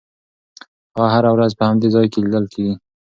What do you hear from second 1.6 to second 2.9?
همدې ځای کې لیدل کېږي.